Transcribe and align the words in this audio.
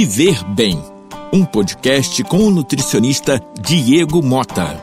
Viver 0.00 0.44
Bem, 0.54 0.80
um 1.32 1.44
podcast 1.44 2.22
com 2.22 2.36
o 2.36 2.52
nutricionista 2.52 3.42
Diego 3.60 4.22
Mota. 4.22 4.80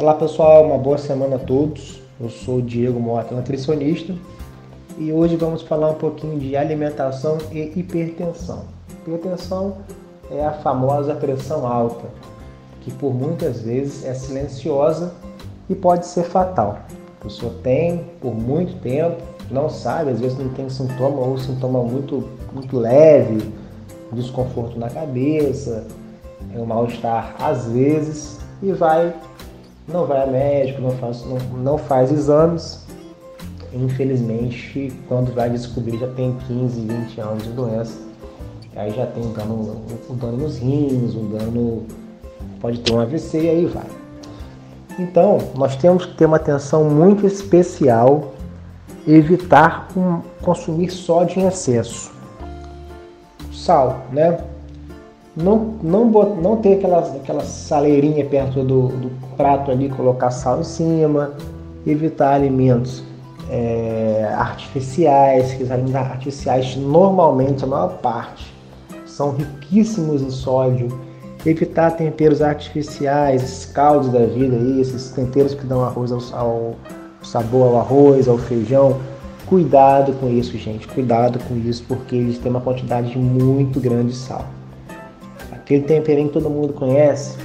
Olá 0.00 0.14
pessoal, 0.14 0.66
uma 0.66 0.78
boa 0.78 0.98
semana 0.98 1.36
a 1.36 1.38
todos. 1.38 2.02
Eu 2.20 2.28
sou 2.28 2.60
Diego 2.60 2.98
Mota, 2.98 3.36
nutricionista, 3.36 4.12
e 4.98 5.12
hoje 5.12 5.36
vamos 5.36 5.62
falar 5.62 5.90
um 5.90 5.94
pouquinho 5.94 6.36
de 6.36 6.56
alimentação 6.56 7.38
e 7.52 7.60
hipertensão. 7.60 8.64
Hipertensão 9.06 9.76
é 10.28 10.44
a 10.44 10.54
famosa 10.54 11.14
pressão 11.14 11.64
alta, 11.64 12.08
que 12.80 12.90
por 12.90 13.14
muitas 13.14 13.60
vezes 13.60 14.04
é 14.04 14.12
silenciosa 14.12 15.14
e 15.70 15.74
pode 15.76 16.08
ser 16.08 16.24
fatal. 16.24 16.80
A 17.24 17.26
pessoa 17.26 17.54
tem 17.62 18.04
por 18.20 18.34
muito 18.34 18.78
tempo, 18.82 19.16
não 19.50 19.70
sabe, 19.70 20.10
às 20.10 20.20
vezes 20.20 20.36
não 20.36 20.50
tem 20.50 20.68
sintoma 20.68 21.22
ou 21.22 21.38
sintoma 21.38 21.82
muito, 21.82 22.28
muito 22.52 22.78
leve, 22.78 23.50
desconforto 24.12 24.78
na 24.78 24.90
cabeça, 24.90 25.86
é 26.54 26.58
um 26.58 26.66
mal-estar 26.66 27.34
às 27.40 27.64
vezes 27.64 28.38
e 28.62 28.72
vai, 28.72 29.14
não 29.88 30.04
vai 30.04 30.22
a 30.22 30.26
médico, 30.26 30.82
não 30.82 30.90
faz, 30.90 31.24
não, 31.24 31.38
não 31.62 31.78
faz 31.78 32.12
exames. 32.12 32.84
Infelizmente, 33.72 34.92
quando 35.08 35.34
vai 35.34 35.48
descobrir 35.48 35.98
já 35.98 36.08
tem 36.08 36.36
15, 36.46 36.80
20 36.82 37.20
anos 37.22 37.42
de 37.42 37.50
doença. 37.52 37.98
Aí 38.76 38.92
já 38.92 39.06
tem 39.06 39.24
um 39.24 39.32
dano, 39.32 39.82
um 40.10 40.14
dano 40.14 40.36
nos 40.36 40.58
rins, 40.58 41.14
um 41.14 41.30
dano. 41.30 41.86
pode 42.60 42.80
ter 42.80 42.92
um 42.92 43.00
AVC 43.00 43.44
e 43.44 43.48
aí 43.48 43.64
vai. 43.64 44.03
Então, 44.98 45.38
nós 45.56 45.76
temos 45.76 46.06
que 46.06 46.14
ter 46.14 46.26
uma 46.26 46.36
atenção 46.36 46.84
muito 46.84 47.26
especial, 47.26 48.32
evitar 49.06 49.88
um, 49.96 50.20
consumir 50.40 50.90
sódio 50.90 51.40
em 51.40 51.46
excesso. 51.46 52.12
Sal, 53.52 54.02
né? 54.12 54.38
Não, 55.36 55.74
não, 55.82 56.04
não 56.06 56.56
ter 56.58 56.74
aquela, 56.74 57.00
aquela 57.00 57.44
saleirinha 57.44 58.24
perto 58.24 58.62
do, 58.62 58.88
do 58.88 59.10
prato 59.36 59.70
ali, 59.72 59.88
colocar 59.88 60.30
sal 60.30 60.60
em 60.60 60.64
cima, 60.64 61.32
evitar 61.84 62.34
alimentos 62.34 63.02
é, 63.50 64.32
artificiais, 64.36 65.54
que 65.54 65.64
os 65.64 65.72
alimentos 65.72 65.96
artificiais 65.96 66.76
normalmente, 66.76 67.64
a 67.64 67.66
maior 67.66 67.98
parte, 67.98 68.54
são 69.04 69.32
riquíssimos 69.32 70.22
em 70.22 70.30
sódio 70.30 70.88
evitar 71.46 71.90
temperos 71.92 72.40
artificiais, 72.40 73.42
esses 73.42 73.66
caldos 73.66 74.10
da 74.10 74.24
vida 74.24 74.56
aí, 74.56 74.80
esses 74.80 75.10
temperos 75.10 75.54
que 75.54 75.64
dão 75.66 75.84
arroz 75.84 76.10
ao, 76.10 76.20
ao 76.38 76.76
sabor 77.22 77.68
ao 77.68 77.80
arroz, 77.80 78.28
ao 78.28 78.38
feijão. 78.38 79.00
Cuidado 79.46 80.12
com 80.14 80.30
isso, 80.30 80.56
gente. 80.56 80.88
Cuidado 80.88 81.38
com 81.40 81.56
isso, 81.56 81.84
porque 81.86 82.16
eles 82.16 82.38
têm 82.38 82.50
uma 82.50 82.60
quantidade 82.60 83.16
muito 83.18 83.78
grande 83.78 84.12
de 84.12 84.16
sal. 84.16 84.46
Aquele 85.52 85.82
temperinho 85.82 86.28
que 86.28 86.34
todo 86.34 86.48
mundo 86.48 86.72
conhece, 86.72 87.36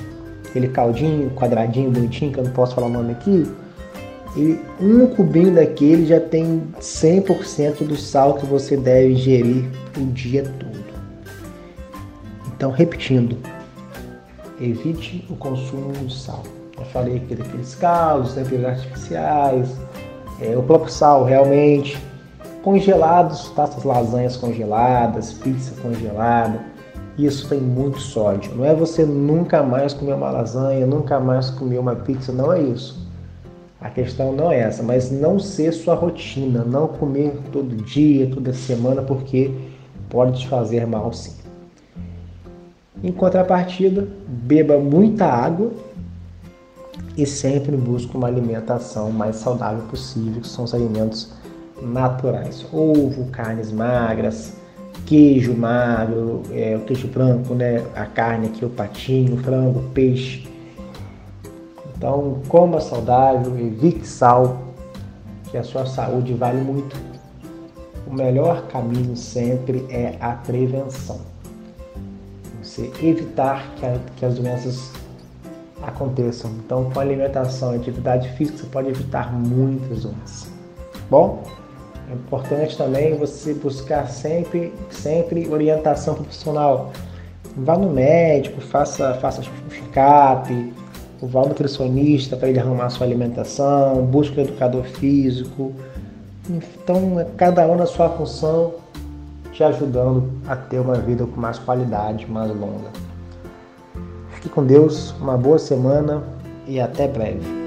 aquele 0.47 0.69
caldinho, 0.69 1.29
quadradinho, 1.31 1.91
bonitinho, 1.91 2.31
que 2.31 2.39
eu 2.39 2.43
não 2.43 2.51
posso 2.51 2.75
falar 2.75 2.87
o 2.87 2.89
nome 2.89 3.11
aqui, 3.11 3.45
um 4.79 5.07
cubinho 5.07 5.53
daquele 5.53 6.05
já 6.05 6.19
tem 6.19 6.63
100% 6.79 7.85
do 7.85 7.95
sal 7.95 8.35
que 8.35 8.45
você 8.45 8.77
deve 8.77 9.13
ingerir 9.13 9.65
o 9.97 10.05
dia 10.05 10.43
todo. 10.43 10.79
Então, 12.55 12.71
repetindo, 12.71 13.37
evite 14.59 15.25
o 15.29 15.35
consumo 15.35 15.91
de 15.93 16.13
sal. 16.13 16.43
Eu 16.77 16.85
falei 16.85 17.17
aqui 17.17 17.35
daqueles 17.35 17.75
caldos, 17.75 18.33
temperos 18.33 18.65
artificiais, 18.65 19.69
é, 20.41 20.55
o 20.57 20.63
próprio 20.63 20.91
sal 20.91 21.25
realmente, 21.25 21.97
congelados, 22.63 23.49
tá? 23.51 23.63
Essas 23.63 23.83
lasanhas 23.83 24.37
congeladas, 24.37 25.33
pizza 25.33 25.73
congelada, 25.81 26.59
isso 27.17 27.49
tem 27.49 27.59
muito 27.59 27.99
sódio. 27.99 28.55
Não 28.55 28.63
é 28.63 28.73
você 28.73 29.03
nunca 29.03 29.61
mais 29.61 29.93
comer 29.93 30.13
uma 30.13 30.31
lasanha, 30.31 30.85
nunca 30.85 31.19
mais 31.19 31.49
comer 31.49 31.77
uma 31.77 31.95
pizza, 31.95 32.31
não 32.31 32.53
é 32.53 32.61
isso. 32.61 33.07
A 33.81 33.89
questão 33.89 34.33
não 34.33 34.51
é 34.51 34.59
essa, 34.59 34.83
mas 34.83 35.09
não 35.09 35.39
ser 35.39 35.71
sua 35.71 35.95
rotina, 35.95 36.63
não 36.63 36.87
comer 36.87 37.33
todo 37.51 37.75
dia, 37.77 38.29
toda 38.29 38.53
semana, 38.53 39.01
porque 39.01 39.51
pode 40.09 40.39
te 40.39 40.47
fazer 40.47 40.85
mal 40.85 41.13
sim. 41.13 41.38
Em 43.01 43.13
contrapartida, 43.13 44.05
beba 44.27 44.77
muita 44.77 45.25
água 45.25 45.71
e 47.15 47.25
sempre 47.25 47.77
busque 47.77 48.15
uma 48.17 48.27
alimentação 48.27 49.09
mais 49.09 49.37
saudável 49.37 49.83
possível, 49.83 50.41
que 50.41 50.47
são 50.47 50.65
os 50.65 50.73
alimentos 50.73 51.31
naturais. 51.81 52.65
Ovo, 52.73 53.27
carnes 53.27 53.71
magras, 53.71 54.53
queijo 55.05 55.53
magro, 55.53 56.43
é, 56.51 56.75
o 56.75 56.81
queijo 56.81 57.07
branco, 57.07 57.53
né? 57.53 57.85
a 57.95 58.05
carne 58.05 58.47
aqui, 58.47 58.65
o 58.65 58.69
patinho, 58.69 59.37
frango, 59.37 59.81
peixe. 59.93 60.45
Então, 61.95 62.41
coma 62.49 62.81
saudável, 62.81 63.57
evite 63.57 64.05
sal, 64.05 64.73
que 65.49 65.57
a 65.57 65.63
sua 65.63 65.85
saúde 65.85 66.33
vale 66.33 66.59
muito. 66.59 66.97
O 68.05 68.13
melhor 68.13 68.67
caminho 68.67 69.15
sempre 69.15 69.85
é 69.89 70.17
a 70.19 70.31
prevenção 70.31 71.38
você 72.79 73.05
evitar 73.05 73.73
que, 73.75 73.85
a, 73.85 73.97
que 74.15 74.25
as 74.25 74.35
doenças 74.35 74.91
aconteçam. 75.81 76.51
Então, 76.63 76.89
com 76.89 76.99
alimentação 76.99 77.73
e 77.73 77.77
atividade 77.77 78.29
física, 78.29 78.57
você 78.57 78.65
pode 78.67 78.89
evitar 78.89 79.33
muitas 79.33 80.03
doenças. 80.03 80.49
Bom, 81.09 81.43
é 82.09 82.13
importante 82.13 82.77
também 82.77 83.15
você 83.15 83.53
buscar 83.53 84.07
sempre, 84.07 84.73
sempre 84.89 85.47
orientação 85.47 86.15
profissional. 86.15 86.91
Vá 87.57 87.77
no 87.77 87.89
médico, 87.89 88.61
faça, 88.61 89.13
faça 89.15 89.41
check-up, 89.69 90.73
vá 91.21 91.39
ao 91.41 91.47
nutricionista 91.47 92.37
para 92.37 92.49
ele 92.49 92.59
arrumar 92.59 92.89
sua 92.89 93.05
alimentação, 93.05 94.05
busque 94.05 94.39
um 94.39 94.43
educador 94.43 94.83
físico. 94.83 95.73
Então, 96.49 97.25
cada 97.37 97.67
um 97.67 97.75
na 97.75 97.85
sua 97.85 98.09
função 98.09 98.73
te 99.51 99.63
ajudando 99.63 100.29
a 100.47 100.55
ter 100.55 100.79
uma 100.79 100.95
vida 100.95 101.25
com 101.25 101.39
mais 101.39 101.59
qualidade, 101.59 102.29
mais 102.29 102.49
longa. 102.49 102.89
Fique 104.31 104.49
com 104.49 104.65
Deus, 104.65 105.13
uma 105.19 105.37
boa 105.37 105.59
semana 105.59 106.23
e 106.67 106.79
até 106.79 107.07
breve. 107.07 107.58